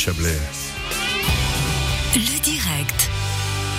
[0.00, 0.40] Chablais.
[2.14, 3.19] Le direct.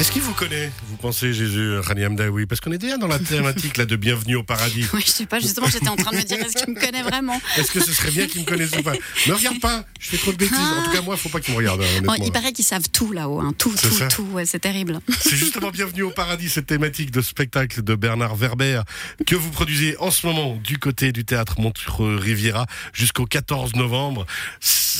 [0.00, 2.46] Est-ce qu'il vous connaît, vous pensez, Jésus, Rani Amdaoui?
[2.46, 4.84] Parce qu'on est déjà dans la thématique là, de Bienvenue au paradis.
[4.94, 7.02] Oui, je sais pas, justement, j'étais en train de me dire, est-ce qu'il me connaît
[7.02, 7.40] vraiment?
[7.56, 8.94] Est-ce que ce serait bien qu'il me connaisse ou pas?
[9.28, 10.58] Ne regarde pas, je fais trop de bêtises.
[10.58, 11.82] En tout cas, moi, il faut pas qu'il me regarde.
[11.82, 12.26] hein, Bon, honnêtement.
[12.26, 13.54] Il paraît qu'ils savent tout là-haut, hein.
[13.58, 14.08] tout, tout, ça.
[14.08, 14.98] tout, ouais, c'est terrible.
[15.20, 18.80] C'est justement Bienvenue au paradis, cette thématique de spectacle de Bernard Werber
[19.24, 24.26] que vous produisez en ce moment du côté du théâtre Montreux Riviera jusqu'au 14 novembre.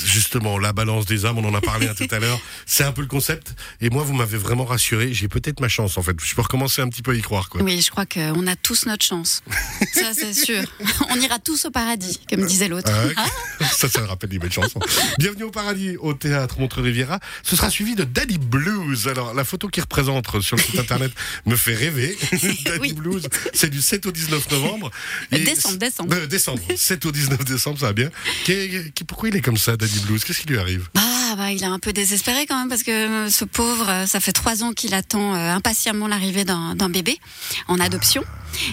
[0.05, 2.39] Justement, la balance des âmes, on en a parlé un tout à l'heure.
[2.65, 3.53] C'est un peu le concept.
[3.81, 4.82] Et moi, vous m'avez vraiment rassuré.
[4.89, 6.15] J'ai peut-être ma chance, en fait.
[6.23, 7.61] Je peux recommencer un petit peu à y croire, quoi.
[7.61, 9.41] Oui, je crois qu'on a tous notre chance.
[9.93, 10.61] Ça, c'est sûr.
[11.09, 12.89] On ira tous au paradis, comme disait l'autre.
[12.93, 13.13] Ah ouais
[13.71, 14.79] ça, ça me rappelle des belles chansons.
[15.19, 17.19] Bienvenue au paradis au théâtre Montreux Riviera.
[17.43, 19.07] Ce sera suivi de Daddy Blues.
[19.07, 21.11] Alors, la photo qui représente sur le site internet
[21.45, 22.17] me fait rêver.
[22.65, 22.93] Daddy Oui.
[22.93, 24.91] Blues, c'est du 7 au 19 novembre.
[25.31, 26.13] Décembre, décembre.
[26.15, 26.61] Euh, décembre.
[26.75, 28.09] 7 au 19 décembre, ça va bien.
[28.45, 30.23] Qu'est- pourquoi il est comme ça, Daddy Blues?
[30.23, 30.89] Qu'est-ce qui lui arrive?
[30.97, 34.05] Ah, bah, il est un peu désespéré quand même parce que euh, ce pauvre, euh,
[34.05, 37.19] ça fait trois ans qu'il attend euh, impatiemment l'arrivée d'un bébé
[37.67, 38.23] en adoption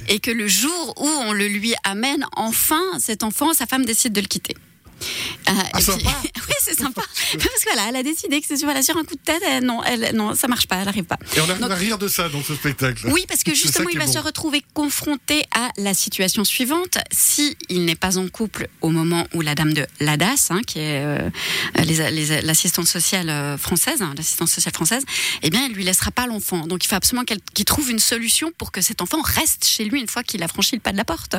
[0.09, 4.13] et que le jour où on le lui amène, enfin, cet enfant, sa femme décide
[4.13, 4.57] de le quitter.
[5.73, 6.11] Ah, sympa.
[6.23, 7.03] oui, c'est sympa.
[7.33, 9.43] Parce que voilà, elle a décidé que c'est a sur un coup de tête.
[9.49, 11.19] elle- non, elle, non, ça marche pas, elle arrive pas.
[11.37, 13.09] Et on arrive Donc- à rire de ça dans ce spectacle.
[13.11, 14.13] Oui, parce que justement, il va bon.
[14.13, 16.99] se retrouver confronté à la situation suivante.
[17.13, 20.79] Si il n'est pas en couple au moment où la dame de l'ADAS, hein, qui
[20.79, 21.31] est euh,
[22.43, 25.03] l'assistante sociale euh, française, hein, l'assistance sociale française,
[25.43, 26.67] eh bien, elle lui laissera pas l'enfant.
[26.67, 30.01] Donc, il faut absolument qu'il trouve une solution pour que cet enfant reste chez lui
[30.01, 31.37] une fois qu'il a franchi le pas de la porte.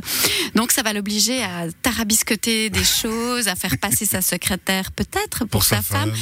[0.56, 5.64] Donc, ça va l'obliger à tarabiscoter des choses, à faire passer sa secrétaire peut-être pour,
[5.64, 6.14] sa, femme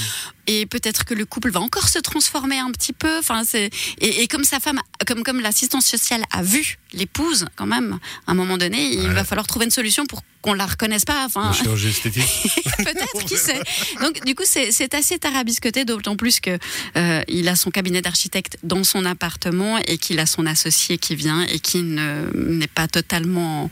[0.51, 3.17] et peut-être que le couple va encore se transformer un petit peu.
[3.19, 3.69] Enfin, c'est
[3.99, 8.31] et, et comme sa femme, comme comme l'assistance sociale a vu l'épouse quand même, à
[8.31, 9.13] un moment donné, il Ouais.
[9.13, 11.25] va falloir trouver une solution pour qu'on la reconnaisse pas.
[11.25, 12.23] Enfin, chirurgie esthétique.
[12.77, 13.61] peut-être qui sait.
[14.01, 16.57] Donc du coup, c'est assez tarabiscoté, d'autant plus que
[16.97, 21.15] euh, il a son cabinet d'architecte dans son appartement et qu'il a son associé qui
[21.15, 23.69] vient et qui ne n'est pas totalement,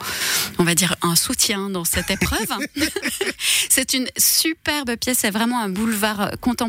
[0.59, 2.51] on va dire, un soutien dans cette épreuve.
[3.69, 6.66] C'est une superbe pièce, c'est vraiment un boulevard contemporain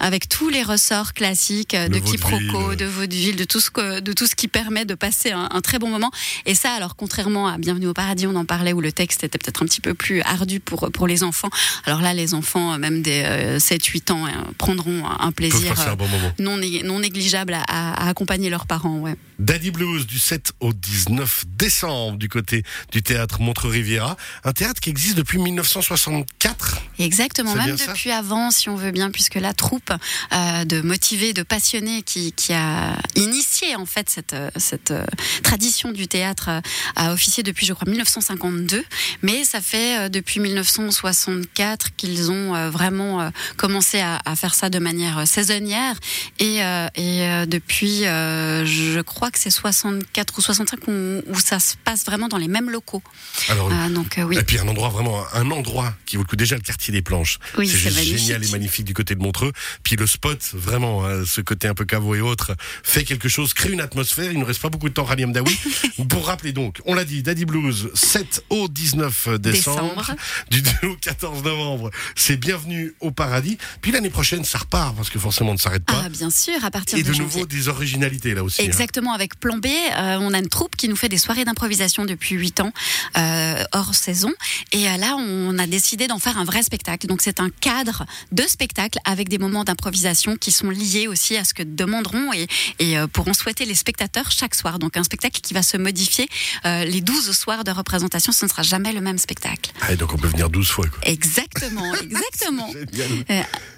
[0.00, 2.76] avec tous les ressorts classiques euh, Le de quiproquo, vaudeville.
[2.78, 5.60] de vaudeville, de tout ce que, de tout ce qui permet de passer un, un
[5.60, 6.10] très bon moment.
[6.46, 9.38] Et ça, alors contrairement à Bienvenue au paradis, on en parlait où le texte était
[9.38, 11.50] peut-être un petit peu plus ardu pour pour les enfants.
[11.84, 13.22] Alors là, les enfants, euh, même des
[13.58, 16.06] 7-8 ans, euh, prendront un plaisir euh, un bon
[16.38, 18.98] non, né- non négligeable à, à- accompagner leurs parents.
[18.98, 19.16] Ouais.
[19.38, 24.16] Daddy Blues du 7 au 19 décembre du côté du théâtre Montreux Riviera.
[24.44, 26.80] Un théâtre qui existe depuis 1964.
[26.98, 29.90] Exactement, même depuis avant, si on veut bien, puisque la troupe
[30.34, 35.06] euh, de motivés, de passionnés qui, qui a initié en fait cette, cette euh,
[35.42, 36.60] tradition du théâtre euh,
[36.96, 38.84] a officié depuis, je crois, 1952,
[39.22, 45.26] mais ça fait depuis 1964 qu'ils ont vraiment commencé à, à faire ça de manière
[45.26, 45.96] saisonnière,
[46.38, 46.58] et,
[46.94, 52.28] et depuis, je crois que c'est 64 ou 65 où, où ça se passe vraiment
[52.28, 53.02] dans les mêmes locaux.
[53.48, 54.36] Alors, donc oui.
[54.38, 56.36] Et puis un endroit vraiment, un endroit qui vaut le coup.
[56.36, 57.38] Déjà le quartier des planches.
[57.56, 59.52] Oui, c'est génial et magnifique du côté de Montreux.
[59.82, 62.52] Puis le spot, vraiment, hein, ce côté un peu caveau et autres,
[62.82, 64.32] fait quelque chose, crée une atmosphère.
[64.32, 65.56] Il ne reste pas beaucoup de temps, Rani Dawi.
[66.08, 70.14] Pour rappeler donc, on l'a dit, Daddy Blues, 7 au 19 décembre, Décembre.
[70.50, 71.90] du 2 au 14 novembre.
[72.14, 73.58] C'est bienvenue au paradis.
[73.82, 76.02] Puis l'année prochaine, ça repart parce que forcément, on ne s'arrête pas.
[76.04, 77.24] Ah, bien sûr, à partir et de, de janvier.
[77.26, 78.62] nouveau des originalités là aussi.
[78.62, 78.64] hein.
[78.64, 82.04] Exactement, avec Plan B, euh, on a une troupe qui nous fait des soirées d'improvisation
[82.04, 82.72] depuis 8 ans,
[83.18, 84.32] euh, hors saison.
[84.72, 87.06] Et euh, là, on a décidé d'en faire un vrai spectacle.
[87.06, 91.44] Donc c'est un cadre de spectacle avec des moments d'improvisation qui sont liés aussi à
[91.44, 92.46] ce que demanderont et,
[92.78, 94.78] et euh, pourront souhaiter les spectateurs chaque soir.
[94.78, 96.28] Donc un spectacle qui va se modifier
[96.64, 98.32] euh, les 12 soirs de représentation.
[98.32, 99.72] Ce ne sera jamais le même spectacle.
[99.80, 100.86] Ah, et donc on peut venir 12 fois.
[100.86, 100.98] Quoi.
[101.02, 102.70] Exactement, exactement.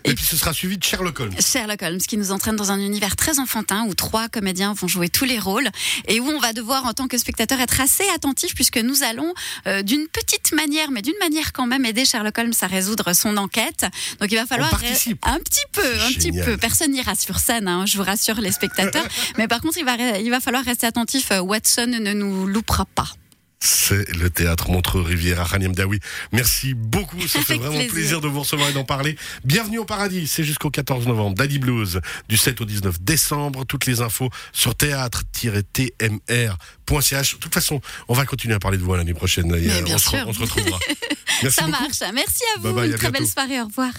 [0.09, 1.35] Et puis ce sera suivi de Sherlock Holmes.
[1.39, 5.11] Sherlock Holmes, qui nous entraîne dans un univers très enfantin où trois comédiens vont jouer
[5.11, 5.69] tous les rôles
[6.07, 9.35] et où on va devoir, en tant que spectateur, être assez attentif puisque nous allons,
[9.67, 13.37] euh, d'une petite manière, mais d'une manière quand même, aider Sherlock Holmes à résoudre son
[13.37, 13.87] enquête.
[14.21, 16.57] Donc il va falloir un petit peu, un petit peu.
[16.57, 19.07] Personne n'ira sur scène, hein, je vous rassure les spectateurs.
[19.39, 21.33] mais par contre, il va, il va falloir rester attentif.
[21.33, 23.13] euh, Watson ne nous loupera pas.
[23.61, 25.99] C'est le théâtre Montreux Riviera Raniam Dawi.
[26.33, 27.93] Merci beaucoup, ça fait vraiment plaisir.
[27.93, 28.21] plaisir.
[28.21, 29.17] de vous recevoir et d'en parler.
[29.45, 31.35] Bienvenue au paradis, c'est jusqu'au 14 novembre.
[31.37, 33.65] Daddy Blues du 7 au 19 décembre.
[33.65, 37.35] Toutes les infos sur théâtre-tmr.ch.
[37.35, 39.53] De toute façon, on va continuer à parler de vous l'année prochaine.
[39.53, 40.79] Euh, on, se, on se retrouvera.
[41.43, 41.81] Merci Ça beaucoup.
[41.81, 41.99] marche.
[42.15, 42.65] Merci à vous.
[42.65, 43.61] Bye bye, Une à très belle soirée.
[43.61, 43.93] Au revoir.